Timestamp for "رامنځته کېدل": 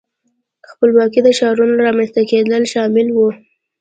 1.85-2.63